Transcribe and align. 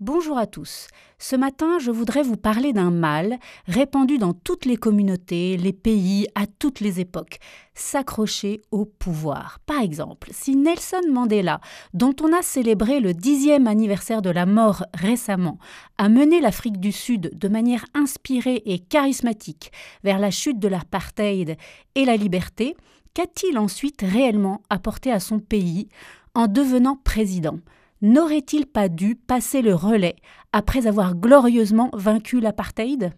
Bonjour 0.00 0.36
à 0.36 0.46
tous. 0.46 0.88
Ce 1.18 1.36
matin, 1.36 1.78
je 1.78 1.90
voudrais 1.90 2.22
vous 2.22 2.36
parler 2.36 2.74
d'un 2.74 2.90
mal 2.90 3.38
répandu 3.66 4.18
dans 4.18 4.34
toutes 4.34 4.66
les 4.66 4.76
communautés, 4.76 5.56
les 5.56 5.72
pays, 5.72 6.26
à 6.34 6.46
toutes 6.46 6.80
les 6.80 7.00
époques. 7.00 7.38
S'accrocher 7.72 8.60
au 8.70 8.84
pouvoir. 8.84 9.58
Par 9.64 9.80
exemple, 9.80 10.28
si 10.32 10.54
Nelson 10.54 11.00
Mandela, 11.10 11.62
dont 11.94 12.14
on 12.22 12.34
a 12.34 12.42
célébré 12.42 13.00
le 13.00 13.14
dixième 13.14 13.66
anniversaire 13.66 14.20
de 14.20 14.28
la 14.28 14.44
mort 14.44 14.84
récemment, 14.92 15.58
a 15.96 16.10
mené 16.10 16.42
l'Afrique 16.42 16.78
du 16.78 16.92
Sud 16.92 17.30
de 17.32 17.48
manière 17.48 17.86
inspirée 17.94 18.62
et 18.66 18.80
charismatique 18.80 19.72
vers 20.04 20.18
la 20.18 20.30
chute 20.30 20.58
de 20.58 20.68
l'apartheid 20.68 21.56
et 21.94 22.04
la 22.04 22.18
liberté, 22.18 22.76
qu'a-t-il 23.14 23.56
ensuite 23.56 24.02
réellement 24.02 24.60
apporté 24.68 25.10
à 25.10 25.20
son 25.20 25.38
pays 25.38 25.88
en 26.34 26.48
devenant 26.48 26.96
président? 27.02 27.60
N'aurait-il 28.02 28.66
pas 28.66 28.88
dû 28.88 29.14
passer 29.14 29.62
le 29.62 29.74
relais 29.74 30.16
après 30.52 30.86
avoir 30.86 31.14
glorieusement 31.14 31.90
vaincu 31.92 32.40
l'apartheid? 32.40 33.12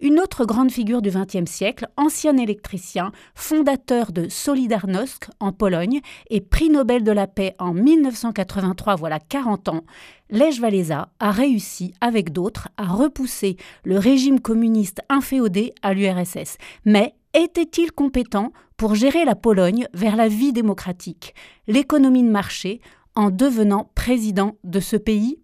Une 0.00 0.20
autre 0.20 0.44
grande 0.44 0.70
figure 0.70 1.02
du 1.02 1.10
XXe 1.10 1.50
siècle, 1.50 1.88
ancien 1.96 2.36
électricien, 2.36 3.10
fondateur 3.34 4.12
de 4.12 4.28
Solidarnosc 4.28 5.28
en 5.40 5.50
Pologne 5.50 6.00
et 6.30 6.40
prix 6.40 6.70
Nobel 6.70 7.02
de 7.02 7.10
la 7.10 7.26
paix 7.26 7.56
en 7.58 7.74
1983, 7.74 8.94
voilà 8.94 9.18
40 9.18 9.68
ans, 9.70 9.82
Lech 10.30 10.60
Walesa 10.60 11.08
a 11.18 11.32
réussi, 11.32 11.94
avec 12.00 12.32
d'autres, 12.32 12.68
à 12.76 12.86
repousser 12.86 13.56
le 13.82 13.98
régime 13.98 14.38
communiste 14.38 15.00
inféodé 15.08 15.72
à 15.82 15.94
l'URSS. 15.94 16.58
Mais 16.84 17.14
était-il 17.34 17.90
compétent 17.90 18.52
pour 18.76 18.94
gérer 18.94 19.24
la 19.24 19.34
Pologne 19.34 19.88
vers 19.94 20.14
la 20.14 20.28
vie 20.28 20.52
démocratique, 20.52 21.34
l'économie 21.66 22.22
de 22.22 22.30
marché, 22.30 22.80
en 23.18 23.30
devenant 23.30 23.90
président 23.96 24.56
de 24.62 24.78
ce 24.78 24.96
pays 24.96 25.40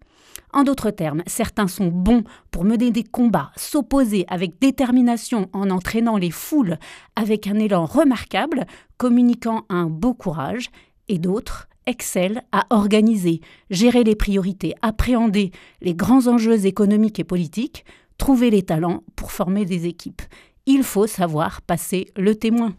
en 0.53 0.63
d'autres 0.63 0.91
termes, 0.91 1.21
certains 1.27 1.67
sont 1.67 1.89
bons 1.89 2.23
pour 2.49 2.63
mener 2.63 2.89
des 2.89 3.03
combats, 3.03 3.51
s'opposer 3.57 4.23
avec 4.29 4.57
détermination 4.61 5.49
en 5.51 5.69
entraînant 5.69 6.15
les 6.15 6.31
foules 6.31 6.77
avec 7.17 7.47
un 7.47 7.59
élan 7.59 7.83
remarquable, 7.83 8.65
communiquant 8.95 9.65
un 9.67 9.87
beau 9.87 10.13
courage, 10.13 10.69
et 11.09 11.19
d'autres 11.19 11.67
excellent 11.85 12.41
à 12.53 12.65
organiser, 12.69 13.41
gérer 13.69 14.05
les 14.05 14.15
priorités, 14.15 14.73
appréhender 14.81 15.51
les 15.81 15.93
grands 15.93 16.27
enjeux 16.27 16.65
économiques 16.65 17.19
et 17.19 17.25
politiques, 17.25 17.83
trouver 18.17 18.51
les 18.51 18.63
talents 18.63 19.03
pour 19.17 19.33
former 19.33 19.65
des 19.65 19.85
équipes. 19.85 20.21
Il 20.65 20.83
faut 20.83 21.07
savoir 21.07 21.61
passer 21.61 22.07
le 22.15 22.35
témoin. 22.35 22.73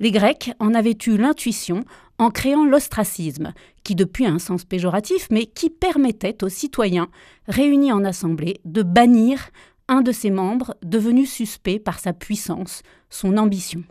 Les 0.00 0.10
Grecs 0.10 0.52
en 0.58 0.74
avaient 0.74 0.98
eu 1.06 1.16
l'intuition 1.16 1.84
en 2.18 2.30
créant 2.30 2.64
l'ostracisme, 2.64 3.52
qui 3.82 3.94
depuis 3.94 4.26
a 4.26 4.30
un 4.30 4.38
sens 4.38 4.64
péjoratif, 4.64 5.28
mais 5.30 5.46
qui 5.46 5.70
permettait 5.70 6.44
aux 6.44 6.48
citoyens 6.48 7.08
réunis 7.48 7.92
en 7.92 8.04
assemblée 8.04 8.60
de 8.64 8.82
bannir 8.82 9.50
un 9.88 10.00
de 10.00 10.12
ses 10.12 10.30
membres 10.30 10.74
devenu 10.82 11.26
suspect 11.26 11.78
par 11.78 11.98
sa 11.98 12.12
puissance, 12.12 12.82
son 13.10 13.36
ambition. 13.36 13.82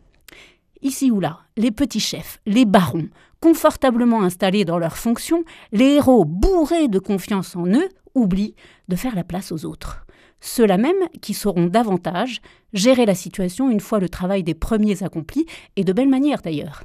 Ici 0.81 1.11
ou 1.11 1.19
là, 1.19 1.39
les 1.55 1.71
petits 1.71 1.99
chefs, 1.99 2.39
les 2.45 2.65
barons, 2.65 3.09
confortablement 3.39 4.23
installés 4.23 4.65
dans 4.65 4.79
leurs 4.79 4.97
fonctions, 4.97 5.43
les 5.71 5.95
héros 5.95 6.25
bourrés 6.25 6.87
de 6.87 6.99
confiance 6.99 7.55
en 7.55 7.67
eux, 7.67 7.89
oublient 8.15 8.55
de 8.87 8.95
faire 8.95 9.15
la 9.15 9.23
place 9.23 9.51
aux 9.51 9.65
autres. 9.65 10.05
Ceux-là 10.39 10.77
même 10.77 11.07
qui 11.21 11.33
sauront 11.33 11.67
davantage 11.67 12.41
gérer 12.73 13.05
la 13.05 13.15
situation 13.15 13.69
une 13.69 13.79
fois 13.79 13.99
le 13.99 14.09
travail 14.09 14.43
des 14.43 14.53
premiers 14.53 15.03
accompli, 15.03 15.45
et 15.75 15.83
de 15.83 15.93
belle 15.93 16.09
manière 16.09 16.41
d'ailleurs. 16.41 16.83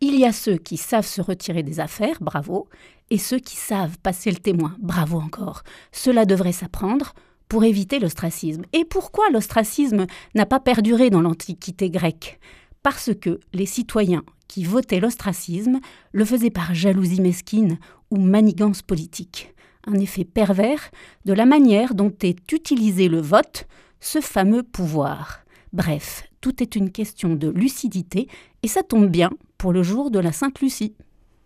Il 0.00 0.16
y 0.16 0.24
a 0.24 0.32
ceux 0.32 0.56
qui 0.56 0.76
savent 0.76 1.06
se 1.06 1.20
retirer 1.20 1.64
des 1.64 1.80
affaires, 1.80 2.18
bravo, 2.20 2.68
et 3.10 3.18
ceux 3.18 3.40
qui 3.40 3.56
savent 3.56 3.98
passer 3.98 4.30
le 4.30 4.36
témoin, 4.36 4.76
bravo 4.78 5.18
encore. 5.18 5.64
Cela 5.90 6.24
devrait 6.24 6.52
s'apprendre 6.52 7.14
pour 7.48 7.64
éviter 7.64 7.98
l'ostracisme. 7.98 8.62
Et 8.72 8.84
pourquoi 8.84 9.28
l'ostracisme 9.30 10.06
n'a 10.36 10.46
pas 10.46 10.60
perduré 10.60 11.10
dans 11.10 11.20
l'Antiquité 11.20 11.90
grecque? 11.90 12.38
Parce 12.84 13.10
que 13.20 13.40
les 13.52 13.66
citoyens 13.66 14.22
qui 14.46 14.62
votaient 14.62 15.00
l'ostracisme 15.00 15.80
le 16.12 16.24
faisaient 16.24 16.50
par 16.50 16.74
jalousie 16.74 17.20
mesquine 17.20 17.78
ou 18.12 18.18
manigance 18.18 18.82
politique. 18.82 19.52
Un 19.84 19.94
effet 19.94 20.24
pervers 20.24 20.90
de 21.24 21.32
la 21.32 21.44
manière 21.44 21.94
dont 21.94 22.14
est 22.22 22.52
utilisé 22.52 23.08
le 23.08 23.20
vote, 23.20 23.66
ce 24.00 24.20
fameux 24.20 24.62
pouvoir. 24.62 25.40
Bref, 25.72 26.22
tout 26.40 26.62
est 26.62 26.76
une 26.76 26.92
question 26.92 27.34
de 27.34 27.48
lucidité, 27.48 28.28
et 28.62 28.68
ça 28.68 28.82
tombe 28.82 29.08
bien 29.08 29.30
pour 29.58 29.72
le 29.72 29.82
jour 29.82 30.10
de 30.10 30.20
la 30.20 30.32
Sainte 30.32 30.60
Lucie. 30.60 30.96